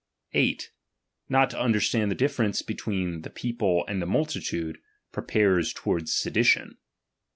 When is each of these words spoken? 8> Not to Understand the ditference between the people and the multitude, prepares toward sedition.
8> 0.33 0.69
Not 1.29 1.51
to 1.51 1.59
Understand 1.59 2.09
the 2.09 2.15
ditference 2.15 2.63
between 2.63 3.21
the 3.21 3.29
people 3.29 3.85
and 3.87 4.01
the 4.01 4.07
multitude, 4.07 4.79
prepares 5.11 5.73
toward 5.73 6.09
sedition. 6.09 6.77